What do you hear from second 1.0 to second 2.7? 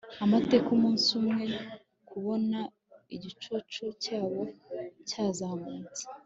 umwe, kubona